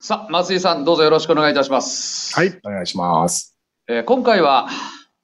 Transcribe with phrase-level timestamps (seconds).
[0.00, 2.32] さあ、松井さん、どうぞよろしくお願いいたします。
[2.32, 3.56] はい、お願いします。
[3.88, 4.68] えー今回は、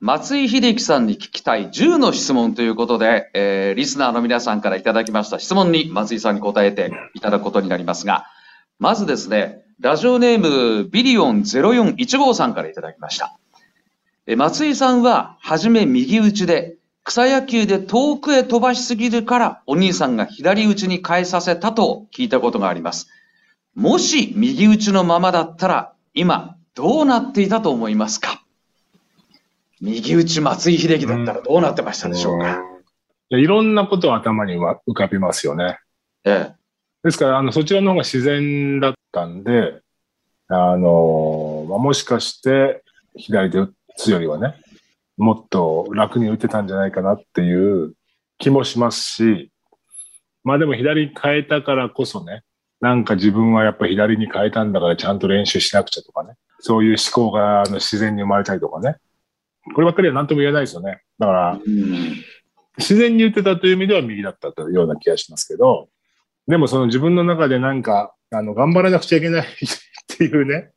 [0.00, 8.24] 松井秀喜さんに聞きたい10の質問ということで、えーリスナーの皆さんからいただきました質問に松井さんに答えていただくことになりますが、
[8.80, 13.38] まずですね、ラジオネームビリオン0415さんからいただきました。
[14.26, 23.06] えー松井さんは、はじめ右打ちで、草野球で遠くへ飛ばしすぎるから、お兄さんが左打ちに変えさせたと聞いたことがあります。
[23.74, 28.42] もし右打ちのままだったら、今、どうなっていたと思いますか？
[29.80, 32.60] 右打ち松井秀喜だったらどうなってましたでしょうか、
[33.30, 35.78] いやいろんなことを頭には浮かびますよね。
[36.24, 36.54] ええ。
[37.02, 39.80] ですから、あの、そちらの方が自然だったんで、
[40.48, 42.82] あの、まあ、もしかして、
[43.16, 44.54] 左で打つよりはね、
[45.16, 47.94] もっと楽に打てたんじゃないかなっていう
[48.38, 49.50] 気もしますし、
[50.42, 52.42] まあでも左に変えたからこそね、
[52.80, 58.96] なんか自分はやっぱ左に変えたんだからちゃんと練習しなくちゃとかね、そういう思考があの自然に生まれたりとかね、
[59.74, 61.02] こればっかりは何とも言えないですよね。
[61.18, 62.24] だから、うん
[62.78, 65.88] 自然に打ってたという意味では右だったというような気がしますけど、
[66.48, 69.46] でもその自分の中でなんか、あの、頑張らなくちゃいけないっ
[70.08, 70.70] ていうね、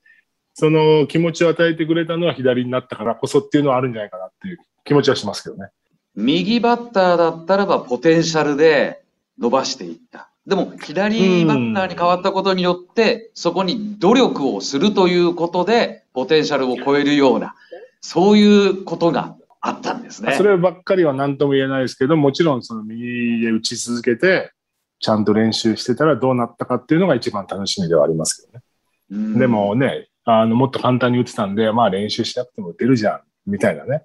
[0.53, 5.69] その気持ちを与えてくれたのは左になったからこそっていうのはあるんじゃないかなっていう気持ちはしますけどね。
[6.15, 9.03] 右バッターだったらばポテンシャルで
[9.37, 10.31] 伸ばしていった。
[10.47, 17.53] でも、左バッターに変わったことによって、そこに努力をするということで、ポテンシャルを超えるような、
[17.99, 20.35] そういうことがあったんですね。
[20.35, 24.53] そればっかりは何とも言えないですけど、もちろんその右で打ち続けて、
[25.01, 28.63] ちゃんと練習してたらどうなったかっていうのが一番楽しみではありますけどね。
[29.11, 34.03] うんでもね、あの、もっと簡単に打ってたんで、まあ練習しなくても打てるじゃん、みたいなね、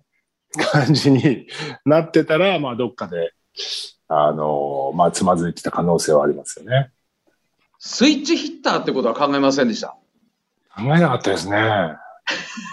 [0.59, 1.47] 感じに
[1.85, 3.33] なってたら、まあどっかで、
[4.13, 6.91] あの、まあつまずいてた可能性はありますよね。
[7.79, 9.89] スイッチヒッターってことは考えませんでした？
[10.77, 11.97] 考えなかったですね。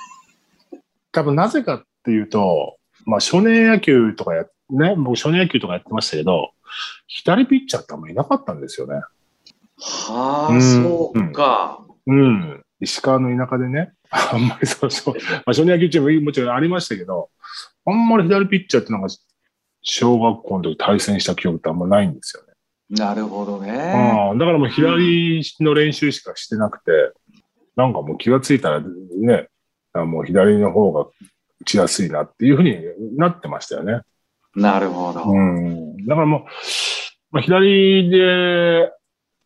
[1.11, 6.51] 多分なぜかっていうと、まあ少年野球とかや、ね、僕少年野球とかやってましたけど、
[7.07, 9.01] 左ピッチャーってあんまりいなかったんですよね。
[9.81, 11.83] はあ、うんそうか。
[12.05, 12.63] うん。
[12.81, 17.29] 石川の田舎でね、あんまりそうそう、まあ、少年野球チームもちろんありましたけど、
[17.85, 19.07] あんまり左ピッチャーってなんか、
[19.91, 22.49] 小学校の時対戦した記憶ってあんまないんですよね。
[22.89, 23.71] なるほどね。
[23.71, 26.91] ああだからもう左の練習しかしてなくて、
[27.75, 29.47] なんかもう気がついたらね、
[29.93, 32.77] あもう左の方が打ちやすいなっていうふうに
[33.17, 34.01] なってましたよね。
[34.55, 35.23] なるほど。
[35.23, 35.97] うん。
[36.05, 36.41] だからもう、
[37.31, 38.91] まあ、左で、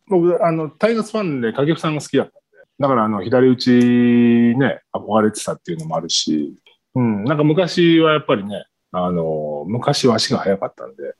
[0.08, 2.40] 僕、あの、タイガースファンで掛布さんが好きだったんで、
[2.78, 6.54] だからあの、左打ちね、憧れてたっていうのもあるし、
[6.94, 8.64] うん、なんか昔はやっぱりね、
[8.96, 11.14] あの、昔は足が速かったんで、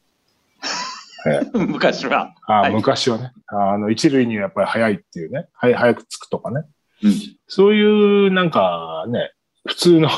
[1.26, 1.58] ええ。
[1.58, 2.34] 昔は。
[2.46, 2.72] あはい。
[2.72, 6.62] 昔はね、あの、一塁にやっぱり速いっていうね、は早くつくとかね、
[7.02, 7.12] うん。
[7.48, 9.32] そういうなんかね、
[9.66, 10.08] 普通の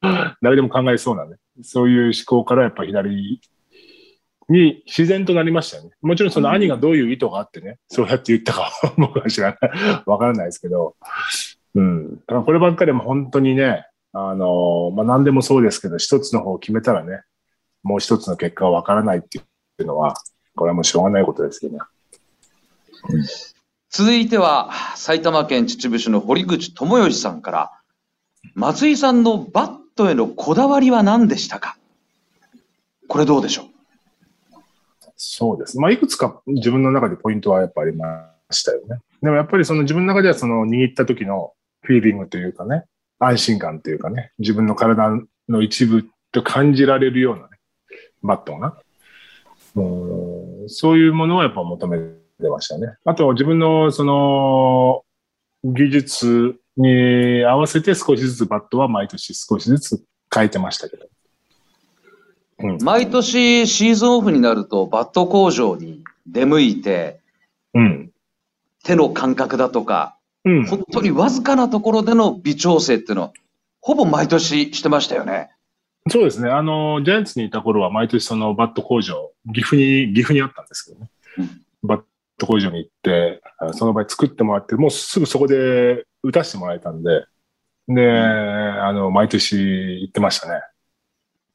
[0.42, 3.40] 誰でも考えそうなね、そういう思考からやっぱ左
[4.48, 5.90] に自然となりましたよね。
[6.02, 10.96] もちろんその兄がどういう意図があってね、そうやって言ったかは僕は知らない、わからないですけど、
[11.74, 12.16] うん。
[12.16, 17.22] だからこればっかりも本当にね、あの、まあ、何でもそうですけど、一つの方を決めたらね、
[17.82, 19.42] もう一つの結果はわからないってい
[19.78, 20.14] うのは、
[20.56, 21.78] これはもうしょうがないことですよね。
[23.88, 27.70] 続いては、埼玉県秩父市の堀口智義さんから、
[28.54, 31.76] 松井さんのバットへのこだわりは何でしたか？
[33.08, 33.66] これどうでしょ
[35.16, 35.78] そうです。
[35.78, 38.98] まあ、いくつか自分の中でポイントはやっぱありましたよね。
[39.22, 42.84] でもやっぱりその自分の中ではその握った時のフィーリングというかね、
[43.20, 45.10] 安心感というかね、自分の体
[45.48, 47.48] の一部と感じられるようなね、
[48.22, 48.76] バットが。
[49.76, 52.96] うんそういうものはやっぱ求めてましたね。
[53.04, 55.04] あと自分のその
[55.62, 60.02] 技術に合わせて少しずつバットは毎年少しずつ
[60.34, 61.06] 変えてましたけど。
[62.62, 67.20] うんう毎年シーズンオフになるとバット工場に出向いて、
[67.74, 68.10] うん。
[68.82, 70.66] 手の感覚だとか、うん。
[70.66, 73.32] 本当にわずかなところでの微調整っていうのは、
[73.80, 75.50] ほぼ毎年してましたよね。
[76.08, 76.50] そうですね。
[76.50, 81.10] あの、ジャイアンツにいた頃は毎年そのバット工場、岐阜に、岐阜にあったんですけどね。
[81.38, 82.02] うんバッ
[82.38, 87.24] ト工場に行って、あその場合作ってもらって、もうすぐそこで打たせてもらえたんで、
[87.88, 89.56] で、あの、毎年
[90.02, 90.60] 行ってましたね。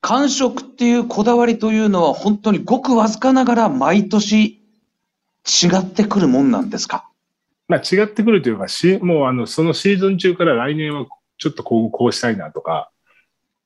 [0.02, 4.62] 感触っていうこだわりというのは本当にごくわずかながら毎年
[5.46, 7.10] 違ってくるもんなんですか？
[7.68, 11.06] まあ違ってくるというか、し、もうあの、そのシーズン中から来年は
[11.38, 12.92] ちょっとこう、こうしたいなとか、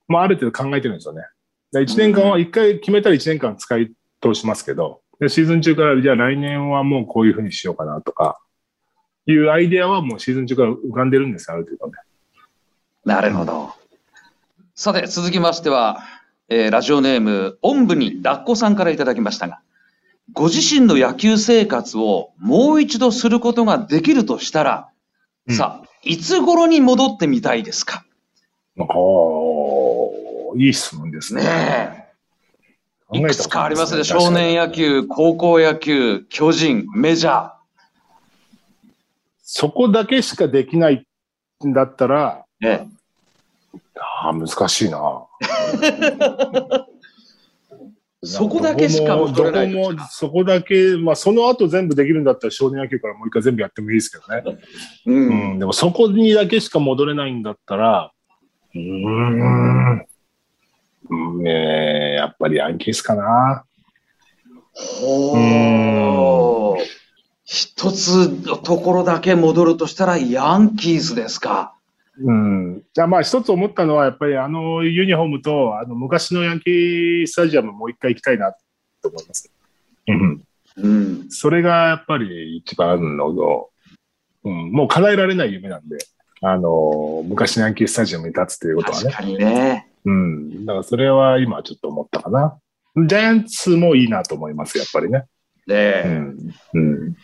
[0.08, 1.24] まあある程度考えてるんですよね。
[1.74, 3.92] 1年間は、一回決めたら1年間使い
[4.22, 8.40] 通しますけど、でシーズン中からじゃあ来年はもうこういうふうにしようかなとか、
[9.26, 11.94] いうアイデアはもうシーズン中から浮かんでるんですよ、ある程度ね。
[13.06, 13.72] なるほど。
[14.76, 16.00] さて、続きましては、
[16.48, 19.60] えーラジオネーム、おんぶに抱っこさんからいただきましたが、
[20.34, 24.90] ご自身の野球生活をもう一度することができるとしたら、
[25.48, 28.04] うんさあ、いつ頃に戻ってみたいですか？
[28.78, 28.88] ああ、
[30.58, 31.44] いい質問ですね。
[31.44, 32.10] ね
[33.14, 33.18] え。
[33.18, 34.04] いくつかありますね。
[34.04, 37.52] 少年野球、高校野球、巨人、メジャー。
[39.42, 41.08] そこだけしかできない
[41.66, 42.88] んだったら、ね
[44.00, 45.26] ああ、難しいな。
[48.22, 54.60] そこだけしかれないどこも、そこだけ、まあ、その後全部できるんだったら少年野球からもう一回全部やってもいいですけどね。
[55.06, 55.12] う。
[55.12, 58.12] うんん、でもそこにだけしか戻れないんだったら、
[58.76, 60.06] うーん、
[61.12, 63.64] うんねえやっぱりヤンキースかな。
[64.74, 66.86] ほー。
[67.46, 71.74] 一つのところだけ戻るとしたらヤンキースですか。
[72.22, 72.84] うん。
[72.94, 78.54] じゃあまあ一つ思ったのは、やっぱりあのユニフォームと、あの昔のヤンキースタジアムもう一回行きたいな
[79.02, 79.52] と思います。
[80.08, 80.44] うん。
[80.78, 81.30] うん。
[81.30, 83.70] それがやっぱり一番のの、
[84.44, 85.98] うん、もう叶えられない夢なんで、
[86.42, 89.12] あの、昔のヤンキースタジアムに立つということはね。
[89.12, 89.88] 確かにね。
[90.06, 90.66] うん。
[90.66, 92.58] だからそれは今ちょっと思ったかな。
[92.96, 95.26] ジャイアンツもいいなと思います、やっぱりね。
[95.68, 96.54] ねえうん。
[96.74, 96.80] う
[97.10, 97.16] ん。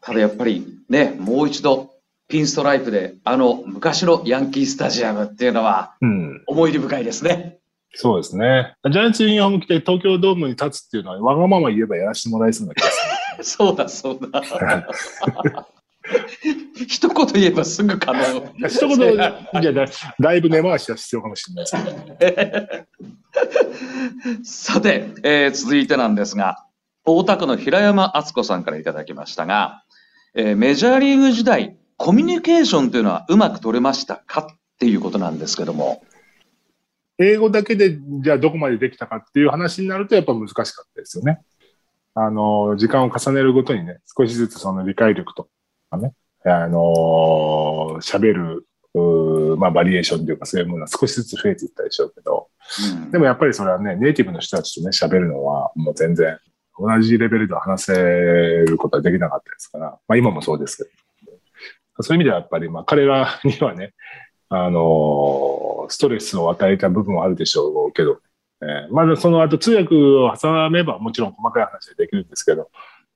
[0.00, 1.89] ただやっぱりね、もう一度
[2.30, 6.42] ピンストライプであの昔のヤンキースタジアムっていうのはうん。
[6.46, 7.58] 思い出深いですね。
[7.94, 8.74] そうですね。
[8.90, 12.88] ジャイアンツユニフォーム着て東京ドームに立つっていうのは、わがまま言えばやらせてもらえそうな気が
[13.42, 14.42] すそうだそうだ。
[16.88, 18.40] 一言言えばすぐ可能。
[18.40, 18.68] る。
[18.68, 19.86] 一言、じゃあだ
[20.18, 21.76] だいぶ根回しは必要かもしれないです
[22.18, 22.34] け
[24.32, 24.44] ど。
[24.44, 26.64] さて、えー続いてなんですが、
[27.04, 29.82] 大田区の平山敦子さんからいただきましたが、
[30.34, 36.02] えーメジャーリーグ時代、コミュニケーションというのはうまく取れましたかっていうことなんですけども。
[37.18, 40.64] 英語だけで、じゃあどこまでできたかっていう話になるとやっぱ難しかっ
[40.94, 41.42] たですよね。
[42.14, 45.50] あの、時間を重ねるごとにね、少しずつその理解力と
[45.90, 46.14] かね、
[46.46, 48.66] あの、喋る、
[49.58, 52.48] まあバリエーションというかそういうものは少しずつ増えていったでしょうけど、
[52.94, 56.38] うんでもやっぱりそれはね、ネイティブの人たちとね、喋るのはもう全然
[56.78, 60.99] 同じレベルでは話せることはできなかったですから、まあ今もそうですけど。
[62.02, 63.92] そういう意味ではやっぱり、まあ彼らにはね、
[64.48, 68.20] あのストレスを与えた部分はあるでしょうけど、
[68.62, 72.70] えーまだその後通訳を挟めばもちろん細かい話でできるんですけど、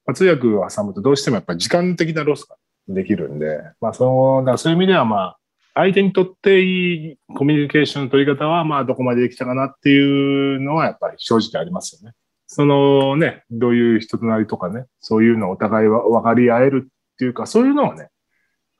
[0.07, 2.57] まあ、通訳を挟むとどうしてもやっぱり時間的なロスが
[2.89, 5.39] できるんで、まあその、だそういう意味ではまあ、
[5.75, 12.15] 相手にとっていいコミュニケーションの取り方は、まあ、どこまでできたかなっていうのは、やっぱり正直ありますよね。
[12.47, 18.09] そのね、どういう人となりとかね、そういうのをお互いは分かり合えるっていうか、そういうのはね、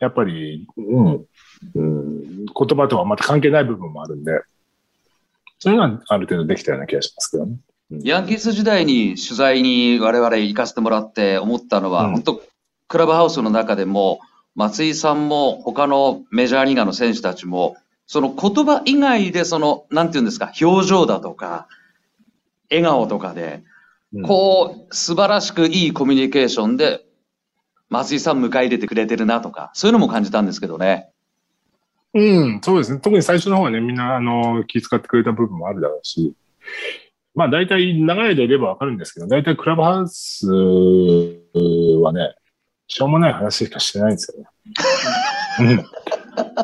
[0.05, 1.27] やっぱり、うん、
[1.75, 4.33] うん、言葉とはまた関係ない部分もあるんで、
[5.59, 7.57] そういうのはある程度できたような気がしますけどね。
[8.03, 12.13] ヤンキース時代に取材に我々行かせてもらって思ったのは、うん。
[12.13, 12.43] 本当
[12.89, 14.21] クラブハウスの中でも、
[14.55, 17.77] 松井さんも他のメジャーリーガーの選手たちも、
[18.07, 21.67] その言葉以外でその、なんていうんですか、表情だとか、
[22.71, 23.63] 笑顔とかで、
[24.13, 24.23] うん。
[24.23, 27.05] こう、素晴らしくいいコミュニケーションで、
[27.91, 31.11] 松井さん迎え入れてくれてるなとか、そういうのも感じたんですけどね。
[32.15, 33.01] うん、そうですね。
[33.01, 36.35] 特に最初の方はね、みんな、あの、気遣ってくれた部分もあるだろうし、
[37.35, 42.37] まあ、大体、長い間いればわかるんですけど、大体、クラブハウスはね、
[42.87, 44.49] しょうもない話しかしてないんですよね。
[45.61, 45.85] うん。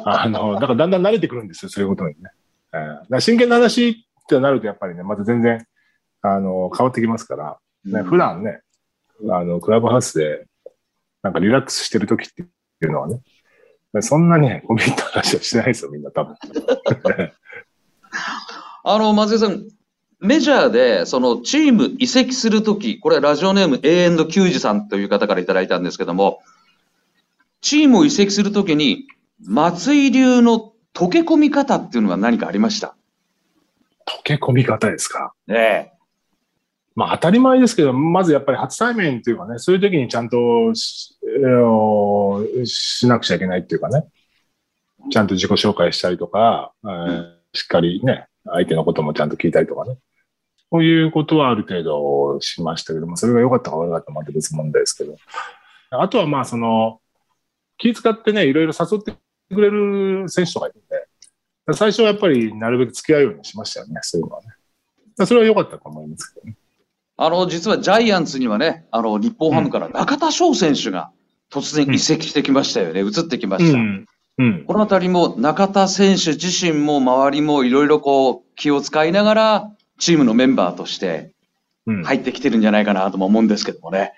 [0.05, 2.31] あの、だからだんだん慣れてくるんですよ、そういうことにね。
[2.73, 3.95] えーだから真剣な話っ
[4.29, 5.67] てなると、やっぱりね、また全然、
[6.23, 8.61] あの、変わってきますから、ね、普段ね、
[9.29, 10.47] あの、クラブハウスで、
[11.23, 12.47] なんかリラックスしてる時ってい
[12.89, 13.21] うのはね、
[14.01, 16.37] そんなにね、コミット話はしてないですよ、みんな多分。
[18.85, 19.63] あの、松井さん、
[20.21, 26.41] メジャーで、そのチーム移籍するとき、これラジオネーム永遠の球児さんという方からいただいたんですけども、
[27.61, 29.07] チームを移籍するときに、
[29.47, 32.95] 松井流の溶け込み方っていうのは何かありました？
[34.07, 35.33] 溶け込み方ですか？
[35.47, 35.93] ね
[36.95, 40.37] まあ当たり前ですけど、まずやっぱり初対面っていうかね、そういう時にちゃんと
[40.75, 44.07] し,、えーしなくちゃいけないっていうかね、
[45.11, 49.99] ちゃんと自己紹介したりとか、えーしっかりね、相手のこともちゃんと聞いたりとかね。
[50.73, 55.17] そういうことはある程度しましたけども、それが良かったか悪かったかまた別問題ですけど。
[55.91, 57.01] あとはまあその、
[57.77, 59.13] 気遣ってね、いろいろ誘って
[59.53, 64.49] くれる選手とかいるんで、最初はやっぱりなるべく付き合うようにしましたよね、そういうのはね。
[65.27, 66.57] それは良かったと思いますけどね。
[67.23, 71.11] あの、実はジャイアンツにはね、あの、日本ハムから中田翔選手が
[71.53, 73.03] 突然移籍してきましたよね。
[73.03, 73.79] 移ってきました。
[73.79, 74.07] うん。
[74.39, 74.65] うん。
[74.65, 81.35] このあたりも中田選手自身も周りもいろいろこう気を使いながらチームのメンバーとして
[81.87, 82.05] うん。
[82.05, 84.15] 入ってきてるんじゃないかなとも思うんですけどもね。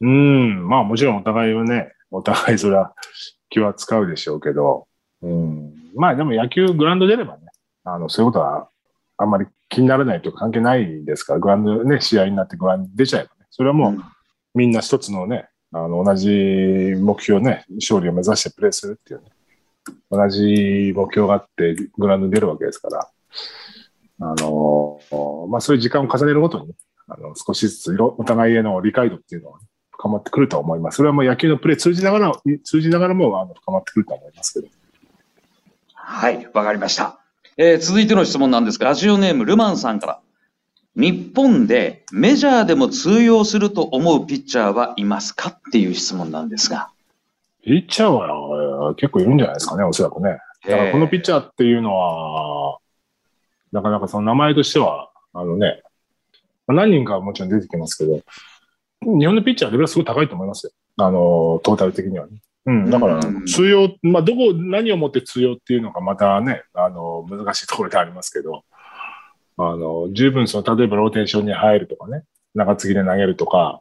[0.00, 0.66] うん。
[0.66, 2.94] まあもちろんお互いはね、お互いそれは
[3.50, 4.86] 気は使うでしょうけど、
[5.20, 5.74] うん。
[5.96, 7.42] まあでも野球グラウンド出ればね、
[7.84, 8.70] あの、そういうことは
[9.18, 11.34] あんまり気にならないとか関係ないですか？
[11.34, 14.02] ら、グラウンドね、試合になってグラウンド出ちゃえばね、それはもう
[14.54, 19.26] みんな一つのね、あの、同じ目標ね、勝利を目指してプレーするっていうね、
[20.10, 23.08] 同じ目標があってグラウンドに出るわけですから、
[24.20, 25.00] あの、
[25.48, 26.74] まあそういう時間を重ねるごとにね、
[27.06, 30.96] あの、少しずつお互いへの理解度っていうのは、ね、深まってくるとは思います。
[30.96, 32.32] それはもう野球のプレー通じながら、
[32.64, 34.72] 通じながらも、あの、深まってくるとは思いますけど。
[35.94, 37.20] はい、わかりました。
[37.60, 40.20] えー続いての質問なんですが、ラジオネームルマンさんから。
[40.94, 46.90] 日本でメジャーでも通用すると思うピッチャーはいますかっていう質問なんですが。
[47.64, 50.38] ピッチャーは結構いるんじゃないですかね、おそらくね。
[50.68, 52.78] だからこのピッチャーっていうのは、
[53.72, 55.82] なかなかその名前としては、あのね、
[56.68, 58.20] まあ何人かはもちろん出てきますけど、
[59.18, 60.72] 日本のピッチャーはレベルはすごい高いと思いますよ。
[60.98, 62.38] あの、トータル的にはね。
[62.66, 68.64] うん、だからうん通用、まあ、どこ、何をもって通用っていうのがまたね、あの、難しいところでありますけど、
[69.56, 72.24] あの、十分その、例えばローテーションに入るとかね、
[72.54, 73.80] 中継ぎで投げるとか、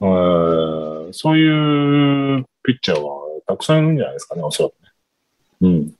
[0.00, 4.88] うーんそういうピッチャーはたくさんいるんじゃないですかね、おそらくね。
[5.60, 5.94] うん。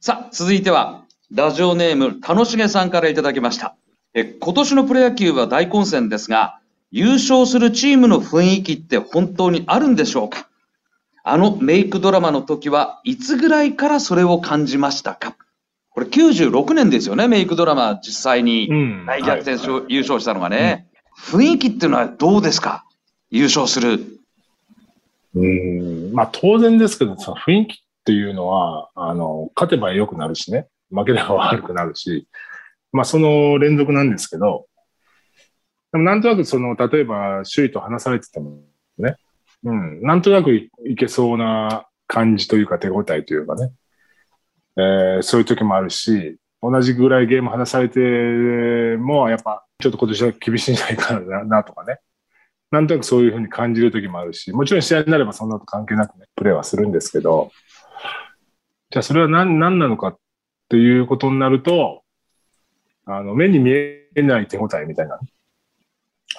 [0.00, 1.04] さあ、続いては、
[1.34, 3.76] ラジオネーム、楽しげさんからいただきました。
[4.14, 6.57] え、今年のプロ野球は大混戦ですが、
[6.90, 10.48] 優勝するチームの雰囲気って本当にあるんでしょうか？
[11.22, 15.36] あのメイクドラマの時はいつぐらいからそれを感じましたか？
[15.90, 19.06] これ96年ですよね、メイクドラマ実際にうん。
[19.06, 20.86] 大逆転優勝したのがね。
[21.18, 22.84] 雰囲気っていうのはどうですか？
[23.30, 24.06] 優勝する。
[25.34, 26.12] うん。
[26.14, 32.28] まあ当然ですけど、その雰囲気っていうのは、あの、勝てば良くなるしね、負ければ悪くなるし、
[32.92, 34.67] まあその連続なんですけど、
[35.92, 38.60] でもなんとなくその、例えば首位と離されてても
[38.98, 39.16] ね、
[39.64, 43.72] うん、なんとなくいけそうな感じというか手応えというかね、
[44.76, 47.98] えーそういう時もあるし、同じぐらいゲーム離されて
[48.98, 51.98] も、やっぱちょっと今年は厳しいんじゃないかななとかね。
[52.70, 57.50] なんとなくそういうふうに感じる時もあるし、もちろん試合になればそんなと関係なくね、プレーはするんですけど、
[58.90, 60.18] じゃあそれは何何なのかっ
[60.68, 62.02] ていうことになると、
[63.06, 65.18] あの、目に見えない手応えみたいな。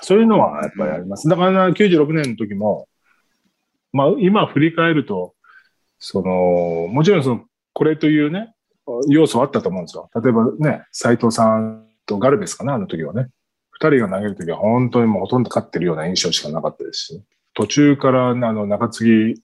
[0.02, 1.28] そういうのはやっぱりあります。
[1.28, 2.88] だからな96年の時も、
[3.92, 5.34] まあ今振り返ると、
[5.98, 8.54] その、もちろんその、これというね、
[9.08, 10.10] 要素はあったと思うんですよ。
[10.16, 13.28] 例えばね、斎藤さんとガルベスかな、あの時はね。
[13.72, 19.42] 二人が投げる時は本当にもうほとんど勝ってるような印象しかなかったですし、途中からあの中継ぎ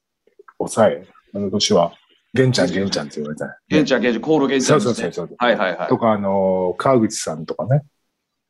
[0.57, 1.93] 抑え、あの年は、
[2.33, 3.53] 玄ちゃん、玄ちゃんって言われたね。
[3.69, 4.81] ゲンちゃん、ゲンちゃん、コールゲンちゃん。
[4.81, 5.29] そうそうそう。
[5.37, 5.97] はいはいはいと。
[5.97, 7.83] か、あの、川口さんとかね。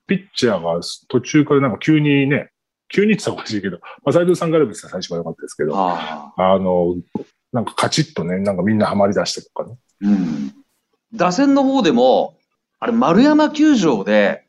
[0.07, 2.49] ピッチャーが途中からなんか急にね、
[2.89, 6.95] 急にって言ったらおかしいけど、まあ、斎藤さんガルベスは最初は良かったですけど、ああの、
[7.51, 9.77] なんかカチッとね、なんかみんなハマり出してとかね。
[10.03, 10.53] ーうん。
[11.13, 12.37] 打線の方でも、
[12.79, 14.45] あれ、丸山球場で、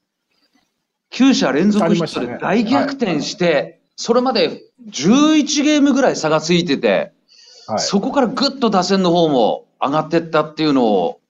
[1.13, 7.13] 9者連続ヒットで大逆転して、それまで11ゲームぐらい差がついてて、
[7.67, 7.79] はい。
[7.79, 11.21] そこからぐっと打線の方も上がってったっていうのを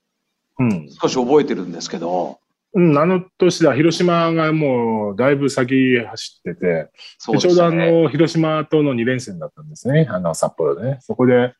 [0.59, 0.89] うん。
[1.01, 2.39] 少し覚えてるんですけど、
[2.77, 7.71] うん、あの年だ、広島がもうだいぶ先走ってて、そうでちょうどあ。
[7.71, 10.07] の、広島との2連戦だったんですね。
[10.11, 10.99] あの、札幌でね。
[11.01, 11.55] そこで、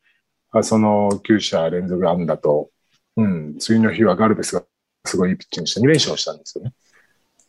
[0.51, 2.69] あその9者連続安打と、
[3.15, 4.63] うん、次の日はガルベスが
[5.05, 6.73] すごいいいピッチングして2連勝したんですよね。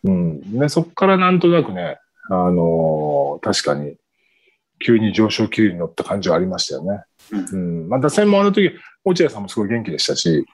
[0.04, 0.58] うん。
[0.58, 1.98] で、そこからなんとなくね、
[2.30, 3.96] あのー確かに、
[4.82, 7.02] 急に上昇気流に乗った感じはありましたよね。
[7.52, 7.88] うん。
[7.90, 8.72] まあ、打線もあの時、
[9.04, 10.46] 落合さんもすごい元気でしたし、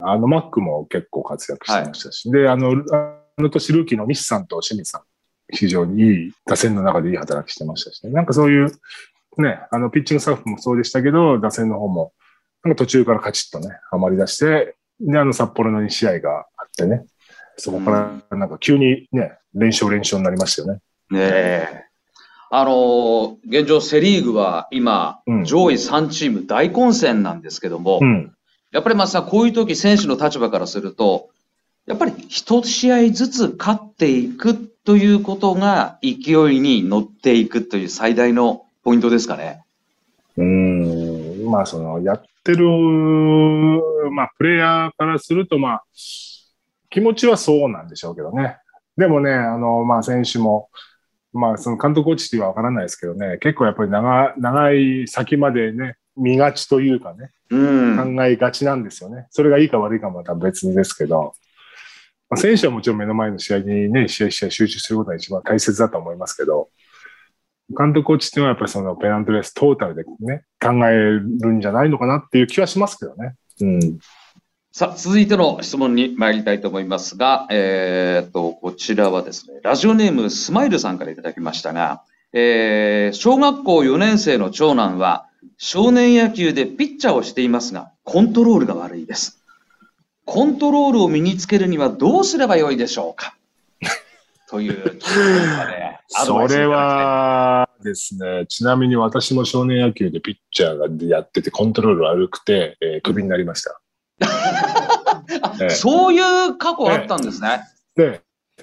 [0.00, 5.02] あの、マックも結構活躍してましたし、で、あの、あの年ルーキーのミスさんと清水さん、
[5.50, 8.12] 非常にいい、打線の中でいい働きしてましたしね。
[8.12, 8.70] なんかそういう、
[9.38, 12.12] ね、あの、ピッチングスタッフもそうでしたけど、打線の方も、
[12.64, 17.04] なんか途中からカチッとね、ハマり出して、で、あの、札幌の2試合があってね、
[17.56, 20.80] そこからなんか急にね、連勝連勝になりましたよね。
[21.10, 21.84] ねえ。
[22.50, 28.34] あのー現状セリーグは今、うん上位3チーム大混戦なんですけども、うん。
[28.70, 31.30] やっぱりまあさ、こういう時選手の立場からすると、
[31.86, 39.62] やっぱり一試合ずつ勝っていくということが勢いに乗っていくという最大のポイントですかね。
[40.36, 42.66] うん、まあ、その、やってる、
[44.10, 45.84] まあ、プレイヤーからすると、まあ、
[46.90, 48.58] 気持ちはそうなんでしょうけどね。
[48.96, 50.68] でもね、あの、まあ、選手も、
[51.32, 59.26] まあ、その監督コーチってはわからないですけどね、結構やっぱり長長い先までね、見がちというかね、考えがちなんですよね。
[59.30, 61.34] それがいいか悪いかもまた別ですけど、
[62.30, 66.68] まあ、選手はもちろん目の前の試合にね、試合試合集中することが一番大切だと思いますけど、
[67.76, 73.34] 監督コーチっていうのはやっぱりそのペナントレーストータルでね、考えるんじゃないのかなっていう気はしますけどね。
[73.60, 73.98] うん。
[74.72, 89.42] さあ、続いての質問に参りたいと思いますが、えーっと、こちらはですね、ラジオネームスマイルさんからいただきましたが、えー、小学校4年生の長男は少年野球でピッチャーをしていますが、コントロールが悪いです。
[90.24, 93.36] コントロールを身につけるにはどうすればよいでしょうか？
[94.50, 103.80] という、ねそれはですね、ちなみに私も少年野球でピッチャーがやっててコントロール悪くて、えークビになりました。
[105.60, 106.18] え えそうい
[106.48, 107.60] う過去あったんですね。
[107.94, 108.22] で、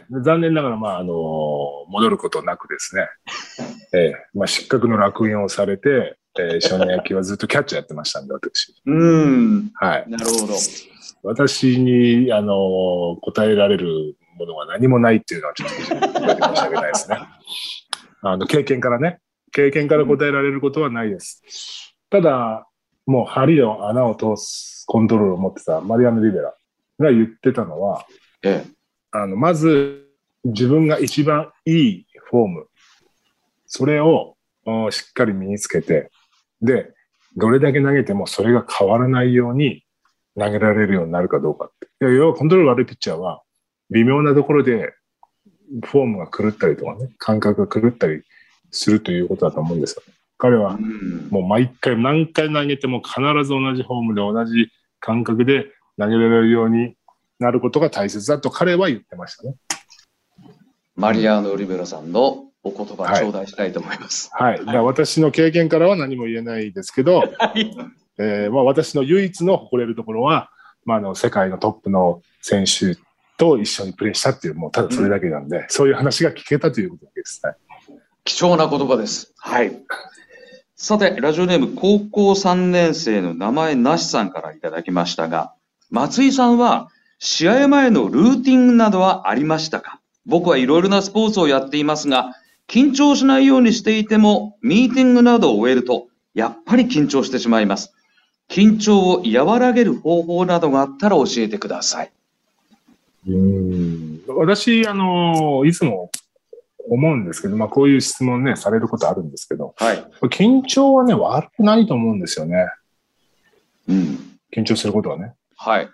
[0.09, 1.13] 残念ながら、まあ、あの
[1.87, 3.07] 戻ることなくですね、
[3.93, 8.75] ええまあ、失格の落印をされて、えー少年野球はずっとキャッチャーやってましたんで、私。
[8.85, 9.71] うん。
[9.75, 10.05] はい。
[10.09, 10.53] なるほど。
[11.23, 17.19] 私に、あの答えられるものが何もないっていうのはちょっと申し訳ないですね。
[18.21, 19.19] あの、経験からね、
[19.51, 21.95] 経験から答えられることはないです。
[22.09, 22.67] ただ、
[23.05, 26.55] もう針の穴を通すコントロールを持ってたマリアノ・リベラ
[26.99, 28.05] が言ってたのは、
[28.43, 28.71] ええ。
[29.11, 30.05] あの、まず、
[30.43, 32.67] 自分が一番いいフォーム、
[33.65, 36.11] それをおしっかり身につけて、
[36.61, 36.93] で、
[37.35, 39.83] どれだけ投げてもそれが変わらないように
[40.37, 41.87] 投げられるようになるかどうかって。
[42.05, 43.41] いや要はコントロール悪いピッチャーは、
[43.89, 44.93] 微妙なところで
[45.83, 48.23] フォームが狂ったりとかね、感覚が狂ったり
[48.71, 50.13] するということだと思うんですよね。
[50.37, 54.69] 彼はうんもう毎回何回投げても必ず同じフォームで同じ
[54.99, 56.95] 感覚で投げられるように
[57.39, 59.55] なることが大切だと彼は言ってましたね。
[60.95, 64.29] マリアーノ・オリベロさんのお言葉はい頂戴したいと思います。
[64.33, 64.57] はい。
[64.57, 67.77] だから私の経験からは何も言えないですけど、はい。
[68.17, 70.49] えーまあ、私の唯一の誇れるところは、
[70.83, 72.97] まあ、あの世界のトップの選手
[73.37, 77.53] と一緒にプレーしたっていう、もうただそれだけなんで、そういう話が聞けたということですね。
[78.23, 79.33] 貴重な言葉です。
[79.37, 79.77] はい。
[80.75, 85.53] さて、ラジオネーム高校3年生の名前なしさんからいただきましたが、
[85.91, 89.99] 松井さんは試合前のルーティングなどはありましたか？
[90.25, 92.31] 僕はいろいろなスポーツをやっていますが、
[92.67, 97.93] 緊張しないようにしていても、ミーティングなどを終えると、やっぱり緊張してしまいます。
[98.49, 102.11] 緊張を和らげる方法などがあったら教えてください。
[103.27, 106.11] うん私、あの、いつも
[106.89, 110.05] 思うんですけど、まあ、こういう質問ね、されることあるんですけど、はい。
[110.23, 112.67] 緊張はね、悪くないと思うんですよね。
[113.87, 114.37] うん。
[114.53, 115.33] 緊張することはね。
[115.57, 115.89] はい。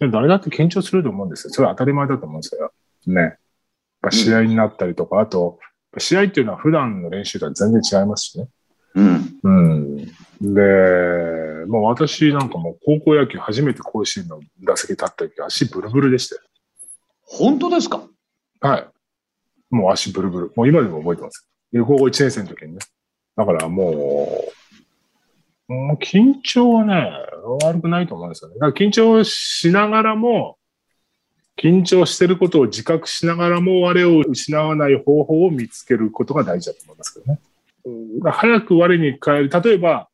[0.00, 1.52] で誰だって緊張すると思うんですよ。
[1.52, 2.72] それは当たり前だと思うんですよ。
[3.06, 3.36] ね。
[4.10, 5.58] 試合になったりとか、あと、
[6.00, 8.48] 試合っていうのは普段の練習とは全然違いますしね。
[8.94, 9.40] うん。
[9.42, 9.96] うん。
[9.96, 16.42] で、もう私なんかもう高校野球初めて甲子園の打席立った時足ブルブルでしたよ。
[17.22, 18.02] 本当ですか？
[18.60, 18.86] はい。
[19.70, 20.52] もう足ブルブル。
[20.54, 21.48] もう今でも覚えてます。
[21.72, 22.78] 高校1年生の時にね。
[23.36, 24.44] だからも
[25.68, 27.10] う、もう緊張はね、
[27.64, 28.56] 悪くないと思うんですよね。
[28.60, 30.58] だから緊張しながらも、
[31.56, 37.40] 緊張してることを自覚しながらも、我を失わない方法を見つけることが大事だと思いますけどね。
[37.86, 39.50] うん早く我に変える。
[39.50, 40.08] 例えば、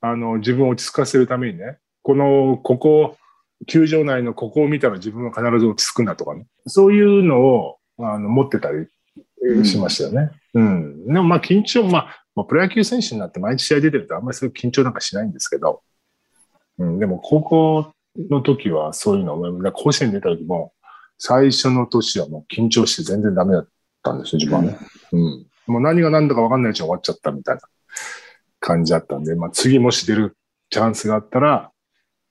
[0.00, 3.16] あの、自分を落ち着かせるためにね、この、ここ、
[3.68, 6.46] 球場内のここを見たら自分は必ず落ち着くんだとかね。
[6.66, 8.88] そういうのを、あの、持ってたり
[9.64, 10.32] しましたよね。
[10.54, 11.06] うん。
[11.06, 15.82] でもまあ緊張、まあ、もうプロ野球選手になって毎日試合出てるとあんまりそういう緊張なんかしないんですけど、
[16.78, 17.92] うん、でも高校
[18.30, 19.72] の時はそういうの思います。
[19.72, 20.72] 甲子園に出た時も、
[21.24, 23.68] 最初の年はもう緊張して全然ダメだっ
[24.02, 24.76] たんですよ、自分はね。
[25.12, 25.46] うん。
[25.68, 27.60] もう何が何だか分かんないうちに終わっちゃったみたいな
[28.58, 30.36] 感じだったんで、まあ次もし出る
[30.68, 31.70] チャンスがあったら、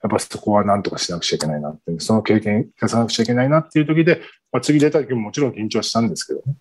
[0.04, 4.20] やっぱそこは何とかしなくちゃいけないなって、その経験生かさなくちゃいけないなっていう時で、
[4.52, 6.56] まあ、次出た時ももちろん緊張したんですけどね。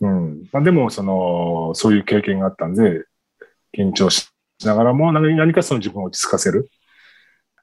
[0.00, 0.48] うん。
[0.50, 3.04] まあ、でも、その、そういう経験があったんで、
[3.72, 4.28] 緊張し
[4.64, 6.68] ながらも何何かその自分を落ち着かせる。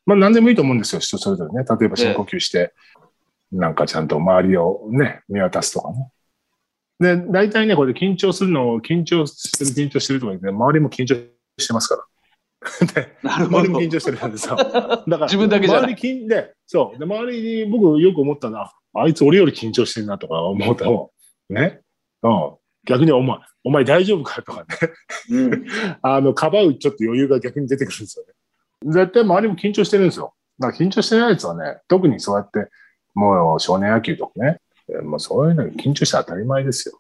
[0.05, 1.65] まあ、何でもいいと思うんですよ、人それぞれね。
[1.67, 2.73] 例えば深呼吸して、
[3.53, 6.09] なんかちゃんと周りをね、見渡すとかね。
[6.99, 11.15] で、大体ね、これ緊張するのを、緊張してる、緊張してるとか言って、周りも緊張
[11.57, 12.03] してますから。
[12.93, 13.81] で、なるほど周りも。
[13.81, 14.55] 緊張してるんですよ。
[14.59, 16.99] だから、自分だけじゃない周り緊で、そう。
[16.99, 21.11] で、周りに僕よく思ったのは、あいつ俺より緊張してるなとか思うと、
[21.49, 21.81] ね。
[22.21, 22.53] うん。
[22.85, 24.65] 逆にお前、お前大丈夫かとかね。
[25.29, 25.65] うん。
[26.01, 28.33] あの、かばうちょっと余裕が逆に出てくるんですよね。
[28.85, 30.33] 絶対周りも緊張してるんですよ。
[30.59, 32.69] だから緊張してないやつはね、特にそうやって、
[33.13, 34.59] もう少年野球とかね、
[35.03, 36.99] もうそういうの緊張して当たり前ですよ。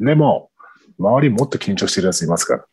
[0.00, 0.50] でも、
[0.98, 2.66] 周りもっと緊張してるやついますか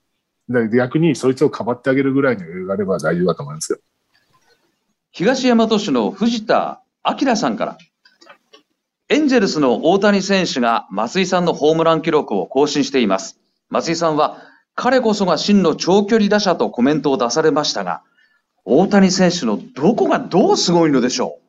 [0.50, 0.68] ら。
[0.68, 3.80] 逆にそいつをかばってあげるぐらいの余裕があれば大丈夫だと思いますよ。
[5.12, 7.78] 東大和市の藤田明さんから。
[9.10, 13.40] エンジェルスの大谷選手が松井さんのホームラン記録を更新しています。
[13.70, 14.38] 松井さんは、
[14.74, 18.04] 彼こそが真の長距離打者とコメントを出されましたが、
[18.64, 21.41] 大谷選手のどこがどうすごいのでしょう？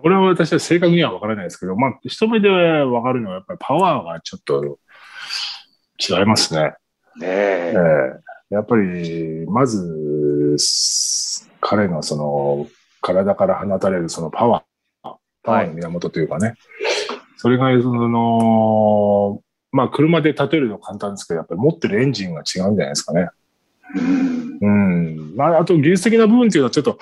[0.00, 4.78] これは私は正確には分からないですけど、まあ、一目で分かるのはやっぱりパワーがちょっと
[5.98, 6.74] 違いますね。
[7.16, 7.74] うねえ。
[7.76, 10.56] えやっぱり、まず、
[11.60, 12.68] 彼のその、
[13.00, 16.54] 体から放たれるそのパワー、パワーの源というかね、
[17.36, 19.40] それが、その、
[19.72, 23.28] まあ、車で例えるの簡単ですけど、やっぱり持ってるエンジンが違うんじゃないですかね。
[24.60, 25.36] うん。
[25.36, 26.98] まあ、あと技術的な部分っていうのはちょっと、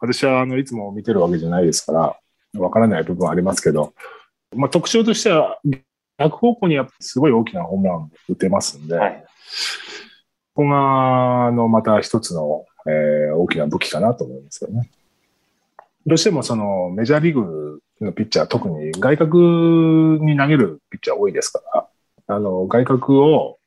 [0.00, 2.16] 私はあの、いつも見てるわけじゃないですから、
[2.58, 3.94] わからない部分はありますけど、
[4.54, 5.60] まあ、特徴としては、
[6.18, 9.24] 逆方向にやっぱすごい大きなホームラン打てますんで、はい
[10.52, 14.90] ここが、あの、また一つの、えー大きな武器かなと思いますよね。
[16.06, 19.38] どうしてもそのメジャーリーグのピッチャー、特に外角
[20.24, 21.88] に投げるピッチャー多いですから、
[22.26, 23.58] あの、外角を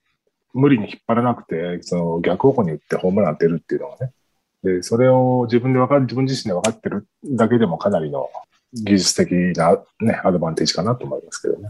[0.54, 4.12] 無理に引っ張らなくて、その逆方向に打ってホームラン打てるっていうのがね。
[4.64, 8.30] で、それを自分でわかる、自分自身で分かってるだけでもかなりの
[8.74, 11.70] 技術的なね、アドバンテージかなと思いますけどね。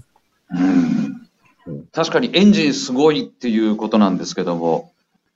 [1.68, 1.88] うん。
[1.92, 4.92] 確かにエンジンすごいっていうことなんですけども、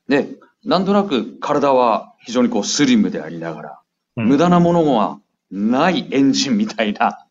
[0.07, 0.29] ね、
[0.63, 3.79] なんとなく体は非常にこうスリムでありながら、
[4.15, 5.19] 無駄なものが
[5.51, 7.25] ないエンジンみたいな。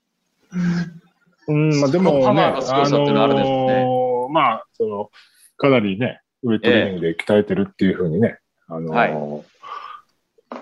[1.48, 3.74] うん、まあでもね、ワーがすごさっていうのはあるんですよね。
[3.74, 5.10] あのーまあ、その、
[5.56, 9.55] かなりね、ウェイトトレーニングで鍛えてるっていうふうにね、あのーはい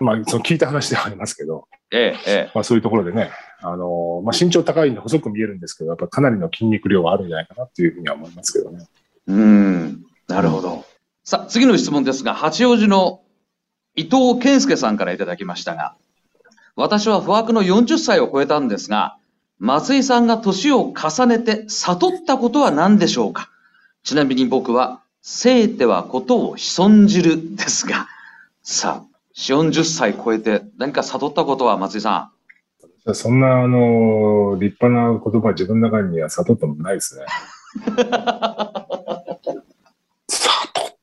[0.01, 3.31] まあ、その聞いた話ではありますけど、ええ、えまあそういうところでね、
[3.61, 8.87] あのーまあ身長高いんで細く見えるんですけど、やっぱかなりの筋肉量はあるんじゃないかなっていうふうには思いますけどね。
[9.29, 9.33] え。
[9.33, 10.85] うん、なるほど。
[11.23, 13.23] さあ、次の質問ですが、八王子の
[13.97, 15.95] 伊藤健介さんからいただきましたが、
[16.77, 19.17] 私は不惑の40歳を超えたんですが、
[19.59, 23.51] 松井さんが年を重ねて悟ったことは何でしょうか？
[24.03, 28.09] ちなみに僕は、生てはことを潜んじるですが、
[28.63, 32.31] さあ、40歳超えて何か悟ったことは松井さ
[33.13, 37.27] そんな、あのー立派な言葉は自分の中には悟ったもないですね。
[37.87, 38.05] 悟っ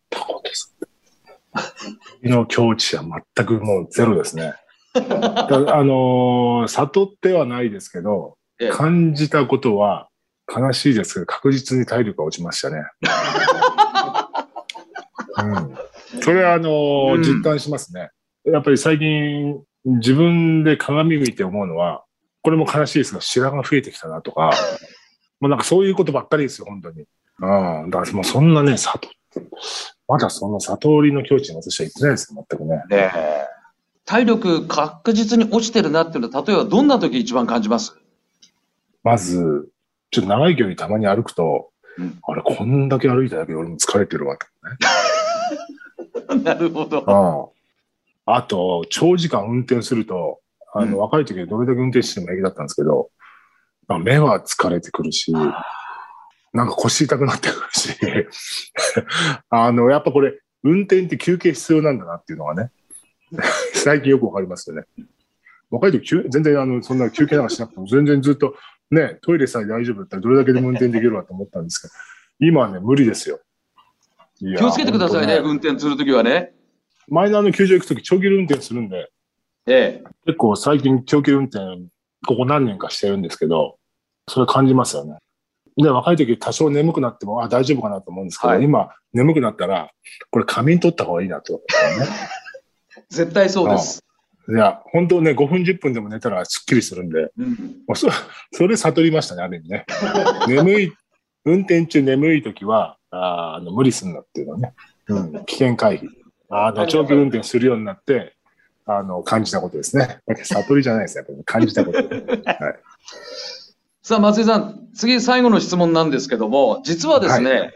[0.10, 0.74] たことです。
[2.24, 3.04] の境地は
[3.36, 4.54] 全くもうゼロですね。
[4.94, 10.08] だあのー悟ってはないですけど、ん、ええ感じたことは
[10.48, 12.84] 悲しいですけど、確実に体力が落ちましたね。
[15.44, 18.10] うん、それはあのーうん実感しますね。
[18.46, 22.04] やっぱり最近自分で鏡見て思うのは、
[22.42, 24.52] これも悲しいですが、白髪増えてきたなとか、
[25.40, 27.02] もうなんかそういうことばっかりですよ、本当に。
[27.02, 27.90] うん。
[27.90, 29.10] だからもうそんなね、悟
[30.08, 32.76] まだその悟りの境地に私は行ってないですよ、全くね。
[32.90, 33.46] ねえ
[34.06, 37.96] 体力確実に落ちてるなっていうのは、例えばどんな時一番感じます？
[39.04, 39.70] まず、
[40.10, 44.48] ちょっと長い距離たまに歩くと、うんあれ、こんだけ歩いただけで俺も疲れてるわけ
[46.36, 46.44] ね。
[46.44, 47.52] なるほど。
[47.54, 47.61] うん。
[48.26, 50.40] あと、長時間運転すると、
[50.74, 53.10] あの、うん若い時はどれだけ運転しても平気だったんですけど、
[53.88, 57.98] まあ目は疲れてくるし、なんか腰痛くなってくるし、
[59.50, 62.72] あの、やっぱこれ、運転って休憩必要なんだなっていうのがね、
[63.74, 64.84] 最近よくわかりますよね。
[65.70, 68.56] 若い時休、全然あの、そんな休憩なんかしなくても、全然ずっと、
[68.92, 71.94] ね、トイレさえ大丈夫だったらどれだけでも運転できるわと思ったんですけど、
[72.48, 73.40] 今はね、無理ですよ。
[74.38, 76.54] 気をつけてくださいね、本当運転するときはね。
[77.12, 79.12] 前のあの球場行くとき長距離運転するんで、
[79.68, 80.04] ええ。
[80.26, 81.90] 結構最近長距離運転、
[82.26, 83.78] ここ何年かしてるんですけど、
[84.28, 85.18] それ感じますよね。
[85.76, 89.92] で、若い時多少眠くなっても、あ、大丈夫かなと思うんですけど、はい今、眠くなったら、
[90.30, 91.60] これ仮眠取った方がいいなとね。
[93.10, 94.02] 絶対そうです。
[94.50, 97.76] いや、本当ね、5分10分でも寝たらすっきりするんで、うん。
[97.94, 98.08] そ
[98.54, 99.86] それ悟りましたね、ある意味ね。
[100.48, 100.94] 眠い、
[101.44, 104.74] 運転中眠い時は、あーあの無理すんなっていうのはね、
[105.08, 106.21] うん、危険回避。
[106.52, 108.36] あの、長距離運転するようになって、
[108.86, 110.20] あの、感じたことですね。
[110.28, 111.26] だけど悟りじゃないですね。
[111.28, 112.04] やっぱり感じたこと。
[114.04, 117.74] さあ、松井さん、次最後の質問なんですけども、実はですね、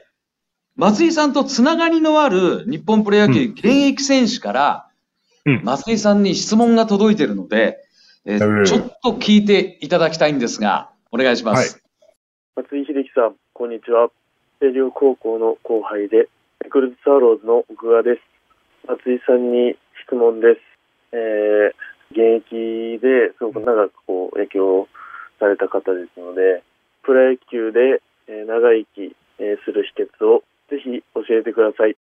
[0.75, 4.87] 松井さんとつながりのある日本プロ野球現役選手から、
[5.45, 7.85] うん松井さんに質問が届いているので、
[8.25, 11.83] えーうんちょっと聞いていただきたいんですが、お願いします。
[12.55, 14.09] 松井秀喜さん、こんにちは。
[14.59, 16.29] 星稜高校の後輩で、
[16.63, 18.34] ヤクルトスワローズの奥川です。
[18.87, 20.61] 松井さんに質問です。
[21.11, 24.87] えー、現役ですごく長くこう野球を
[25.39, 26.63] された方ですので、
[27.03, 31.95] プロ野球でえー長生き、えーする秘訣をぜひ教えてください。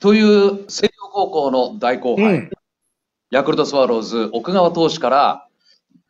[0.00, 2.50] という星稜高校の大後輩、うん。
[3.30, 5.46] ヤクルトスワローズ奥川投手から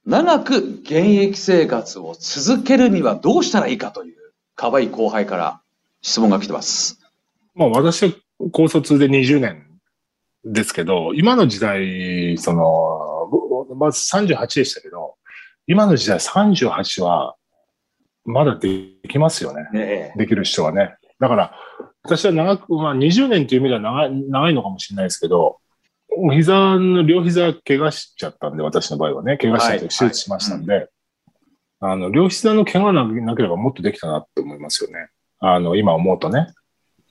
[0.07, 4.17] 長く現役生活を続けるにはどうしたらいいかという
[4.57, 5.61] 可愛い後輩から
[6.03, 7.01] 質問が来てます。
[7.55, 8.13] まあ私は
[8.53, 9.70] 高卒で20年
[10.45, 15.15] ですけど、今の時代、その、ぼまず38でしたけど、
[15.67, 17.37] 今の時代38は
[18.25, 19.69] まだできますよね。
[19.73, 20.97] ねできる人はね。
[21.19, 21.55] だから、
[22.03, 25.59] 私は長く、まあ20年という意味では長い長いのかもしれないですけど、
[26.33, 30.89] 膝の、両膝怪我しちゃったんで、私の場合はね、怪我したはいと手術しましたんで、
[31.81, 35.09] あの、両膝の怪我ななければもっとできたなって思いますよね。
[35.39, 36.49] あの、今思うとね。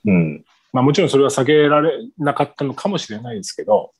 [0.06, 0.44] うん。
[0.72, 3.92] まあもちろんそれは避けられなかったのかもしれないですけど、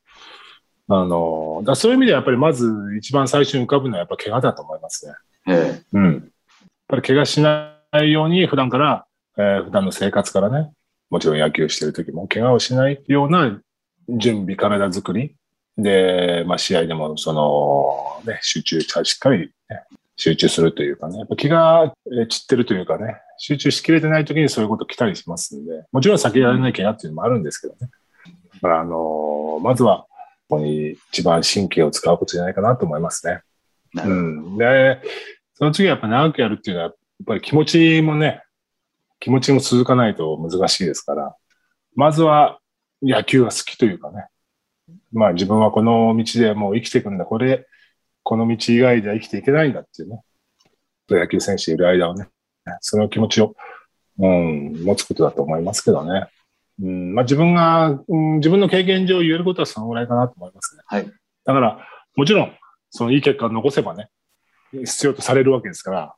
[0.88, 5.12] あの、だそういう意味ではやっぱりまず一番最初に浮かぶのはやっぱ怪我だと思いますね。
[5.48, 6.12] ええうん。
[6.14, 6.22] やっ
[6.88, 9.06] ぱり怪我しないように普段から、
[9.36, 10.72] えー普段の生活からね、
[11.08, 13.60] もちろん野球してる時も怪我をしないような
[14.08, 15.36] 準備、体作り。
[15.78, 19.84] で、まあ試合でもその、ね、集中、しっかり、ね、
[20.16, 27.78] 集中するというかね、やっぱ気がえー散ってるというかね、集中しきれてない時にそういうこと来たりしますんで、もちろん避けられない怪我っていうのもあるんですけどね。
[28.54, 30.06] だから、あのーまずは、
[30.48, 33.40] ここに一番神経を使うことじゃないかなと思いますね。
[33.94, 34.58] うん。
[34.58, 35.00] で、
[35.54, 38.42] その次はやっぱ長くやるっていうのは、やっぱり気持ちもね、
[39.20, 41.34] 気持ちも続かないと難しいですから、
[41.94, 42.58] まずは
[43.02, 44.26] 野球が好きというかね、
[45.12, 47.66] まあ自分はこの道でもう生きていくんだ、これ、
[48.22, 50.20] この道以外では生きていけないんだっていうね、
[51.08, 52.28] 野球選手でいる間はね、
[52.80, 53.54] その気持ちを、
[54.18, 56.26] うん、持つことだと思いますけどね。
[56.82, 60.82] うん、まあ自分が、うん、自分の経験上言えることはそのぐらいかなと思いますね。
[60.86, 61.06] はい。
[61.44, 62.52] だから、もちろん、
[62.90, 64.08] そのいい結果を残せばね、
[64.72, 66.14] 必要とされるわけですから、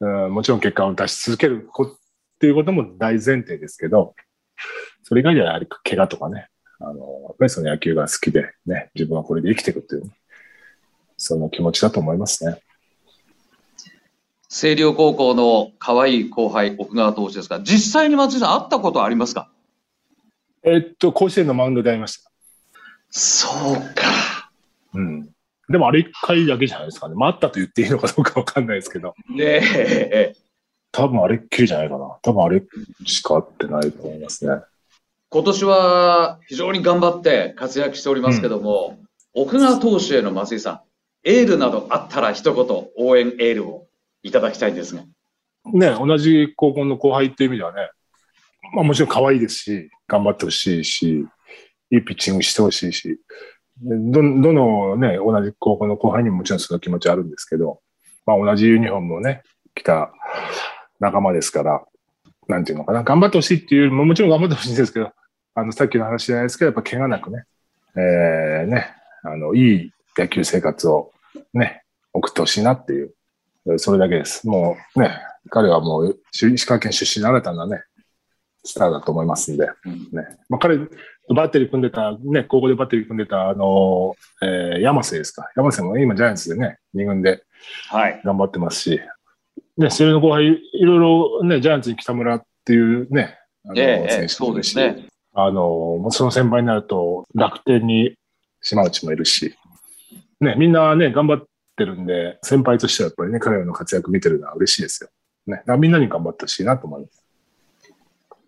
[0.00, 1.98] うん、もちろん結果を出し続けるこっ
[2.38, 4.14] ていうことも大前提ですけど、
[5.02, 6.48] それ以外ではやはり怪我とかね、
[6.80, 10.12] あの、やっぱりその野球が好きでね、自分はこれで生きていくっていう、
[11.16, 12.60] その気持ちだと思いますね。
[14.50, 19.50] 星稜高校の可愛い後輩奥川投手ですが、実際に松井さん会ったことはありますか？
[20.62, 22.30] えっと、甲子園のマウンドで会いました。
[23.10, 24.50] そうか。
[24.94, 25.28] うん。
[25.68, 27.14] でもあれ一回だけじゃないですかね。
[27.14, 30.34] まあ、あったと言っていいのかどうかわかんないですけど、ねえ。
[30.92, 32.16] 多分あれっきりじゃないかな。
[32.22, 32.62] 多分あれ
[33.04, 34.62] しか会ってないと思いますね。
[35.28, 38.98] 今年は非常に頑張って活躍しておりますけども、
[39.34, 40.80] 奥川投手への松井さん、
[41.28, 43.87] エールなどあったら一言応援エールを
[44.22, 45.02] いただきたいですが。
[45.72, 47.90] ね、同じ高校の後輩っていう意味ではね、
[48.74, 51.26] まあもちろん可愛いですし、頑張ってほしいし、
[51.90, 53.18] いいピッチングしてほしいし、
[53.80, 57.80] ど、どのね、同じ高校の後輩にももちろんその気持ちあるんですけど、
[58.26, 59.42] まあ同じユニフォームをね、
[59.74, 60.12] 着た
[61.00, 61.84] 仲間ですから、
[62.48, 65.12] なんていうのかな、頑張ってほしいっていうよりも、もちろん頑張ってほしいんですけど、
[65.54, 67.44] あの、さっきの話じゃないですけど、やっぱ怪我なくね、
[67.96, 71.12] えー、ね、あの、いい野球生活を
[71.52, 73.12] ね、送ってほしいなっていう、
[73.76, 74.48] それだけです。
[74.48, 77.82] もうね、彼はもう石川県出身の新たなね、
[78.64, 80.38] スターだと思いますんで、うんね。
[80.48, 80.78] まあ、彼、
[81.34, 85.50] バッテリー組んでた、ね、高校でバッテリー組んでた、あの、えー、山瀬ですか。
[85.56, 87.42] 山瀬も今ジャイアンツでね、2軍で
[87.90, 88.20] はい。
[88.24, 89.00] 頑張ってますし、
[89.76, 95.06] ね、それの後輩、いろいろね、ジャイアンツに北村っていうね、あのええ選手そうもいるしですね。
[95.34, 98.14] あの、その先輩になると、楽天に
[98.60, 99.54] 島内もいるし、
[100.40, 101.46] ね、みんなね、頑張って
[101.84, 105.10] るんで、先輩としてはやっぱりね、彼らの活躍見てるのは嬉しいですよ。
[105.46, 107.24] ね、みんなに頑張ってほしいなと思います。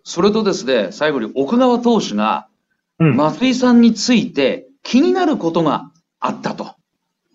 [0.02, 2.48] それとですね、最後に奥川投手が
[3.00, 3.16] うん。
[3.16, 5.90] 松井さんについて気になることが
[6.20, 6.76] あったと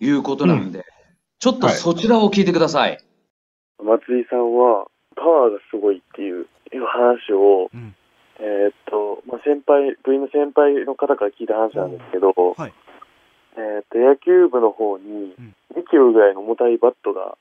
[0.00, 0.84] いうことなんで、
[1.40, 2.98] ちょっとそちらを聞いてください。
[3.82, 7.94] 松井さんはパワーがすごいっていういう話を、うん
[8.38, 12.72] えーっと、まあ、先輩、部員の先輩の方から聞いた話なんですけど、はい
[13.56, 17.36] えーっと、野球部の方にうん2キロぐらいの重たいバットが、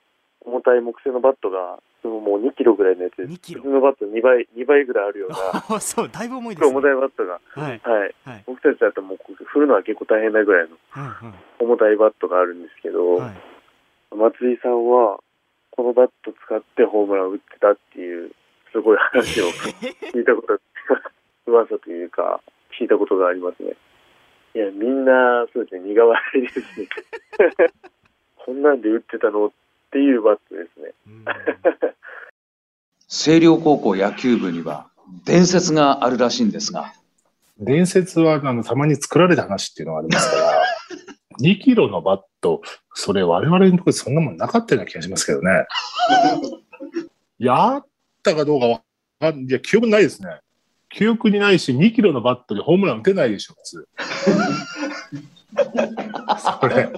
[0.45, 3.31] 重たい木製のバットが、でももう2キロぐらいのやつです。
[3.31, 5.37] 2キロ普通のバット2倍、2倍ぐらいあるような、
[5.75, 6.75] あ そう、だいぶ重いです、ね。
[6.75, 7.81] 重たいバットが、はい。
[7.83, 8.15] はい。
[8.25, 8.43] はい。
[8.45, 13.21] 僕たちだともう振るのは結構大変なぐらいのうん重たいバットがあるんですけど、うん。
[13.21, 13.33] はい。
[14.15, 15.19] 松井さんは、
[15.71, 18.31] このバット使ってホームランを打ってたっていう、
[18.71, 19.45] すごい話を
[20.13, 20.59] 聞いたこと、
[21.47, 22.39] 噂というか、
[22.79, 23.75] 聞いたことがありますね。
[24.53, 26.87] いや、みんな、そうですね、苦笑いですね。
[28.45, 29.49] こんなんで打ってたのっ
[29.91, 30.93] ていうバットですね。
[31.07, 31.25] うん
[33.07, 34.87] 星稜高校野球部には
[35.25, 36.91] 伝説があるらしいんですが、
[37.59, 40.63] 伝説は、あの、たまに作られた話っていうのがありますから、
[41.39, 42.63] 2キロのバット、
[42.95, 45.67] それ我々のところでそんなもんなかったような気がしますけどね。
[47.37, 47.85] やっ
[48.31, 48.81] ったかどうかわ
[49.19, 50.39] かんいや、記憶ないですね。
[50.89, 53.87] 記憶にないし、2キロのバットでホームラン打てないでしょ、普通。
[56.61, 56.91] それ、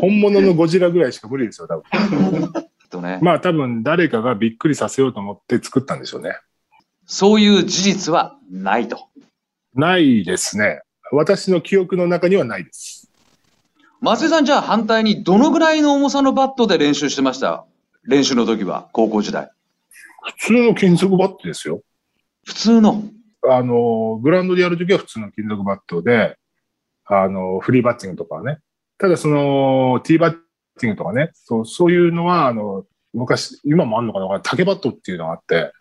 [0.00, 2.52] 本物のゴジラぐらいしか無理ですよ、多分。
[2.90, 6.36] とね、まあ多分誰かがびっくりさせようと思って作ったんでしょうね。
[7.04, 9.08] そういう事実はないと。
[9.74, 10.80] ないですね。
[11.12, 13.10] 私の記憶の中にはないです。
[14.00, 17.66] 松井さん、じゃあ反対にどのぐらいの重さのバットで練習してました？
[18.06, 19.50] 練習の時は、高校時代。
[20.38, 21.82] 普通の金属バットですよ。
[22.46, 23.02] 普通の。
[23.50, 26.38] あの、グラウンドでやるときは普通の金属バットで、
[27.08, 28.58] あの、フリーバッティングとかはね。
[28.98, 30.36] ただその、ティーバッ
[30.78, 35.72] ティングとかね、そうそういうのは、あの、昔、今もあんのかな竹バットっていうのがあって、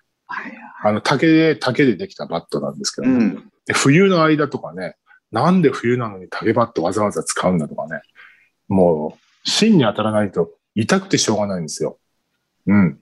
[0.84, 3.52] あの、竹で、竹でできたバットなんですけど、ねうん。
[3.66, 4.96] で冬の間とかね、
[5.32, 8.02] なんで冬なのに竹バットわざわざ使うんだとかね。
[8.68, 11.98] もう、芯に当たらないと痛くてしょうがないんですよ。
[12.68, 13.00] うん。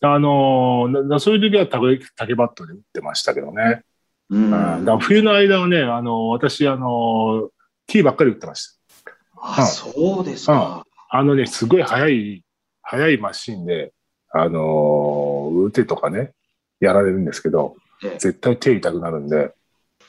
[0.00, 3.82] あのーなそういう時は竹竹バットで打ってましたけどね。
[4.30, 4.52] うん。
[4.52, 7.48] うんだ冬の間はね、あのー私、あのー
[7.86, 9.12] ティーばっかり打ってました。
[9.40, 10.84] あ、そうですか。
[11.08, 12.44] あのね、すごい速い、
[12.82, 13.92] 速いマシンで、
[14.32, 16.32] あのー打てとかね、
[16.80, 19.52] やられるんですけど、ええ絶対手痛くなるんで、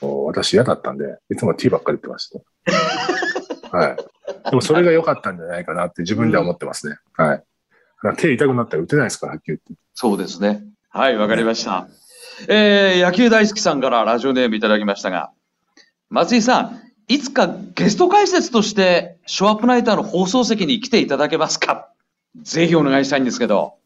[0.00, 2.38] 私嫌だったんで、いつもティーばっかり打ってました。
[3.76, 3.96] はい。
[4.50, 6.96] でもそれが良かったんじゃないかなって自分では思ってますね。
[7.14, 7.44] はい。
[8.16, 9.82] 手痛くなったら打てないですから、はっきり言って。
[9.94, 10.62] そうですね。
[10.90, 11.88] はい、わかりました。
[12.48, 15.32] えー、野球大好きさんからラジオネームいただきましたが、
[16.08, 21.90] 松井さん、いつかゲスト解説として、ショーアップナイターの放送席に来ていただけますか？
[22.42, 23.76] ぜひお願いしたいんですけど。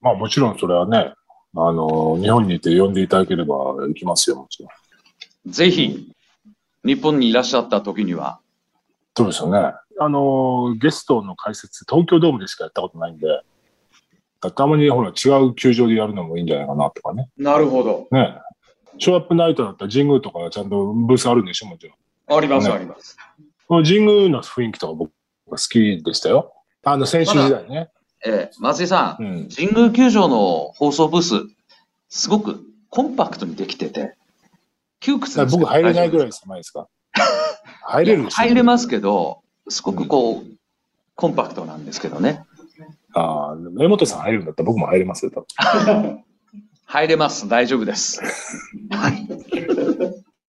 [0.00, 1.12] まあもちろんそれはね、
[1.54, 4.70] あのー日本にいて呼んでいただければ行きますよ、もちろ
[5.46, 5.52] ん。
[5.52, 6.10] ぜひ、
[6.82, 8.40] 日本にいらっしゃった時には、
[9.14, 9.74] そうですよね。
[9.98, 13.26] あのーゲストの解説、東京ドームでしかやったことないんで、
[14.56, 17.28] たまにほら違う球場でやるのもいいんじゃないかなとかね。
[17.36, 18.08] なるほど。
[18.10, 18.38] ね
[18.96, 21.96] ショーアップナイトだったら神宮とかちゃんとブースあるんでしょ、もちろん。
[22.36, 23.16] あります、ねあります。
[23.68, 25.10] 神宮の雰囲気とか僕
[25.50, 26.52] が好きでしたよ。
[26.84, 27.90] あの、選手時代ね。
[28.24, 29.48] えー、松井さん、うん。
[29.48, 31.34] 神宮球場の放送ブース、
[32.08, 34.16] すごくコンパクトにできてて、
[35.00, 36.88] 窮屈だから僕入れないぐらいい狭いですか？
[37.82, 40.44] 入れる入れますけど、すごくこう、
[41.14, 42.44] コンパクトなんですけどね。
[43.14, 46.24] ああ、江本さん入るんだったら僕も入れますよ、多分。
[46.86, 47.48] 入れます。
[47.48, 48.20] 大丈夫です。
[48.90, 49.28] はい。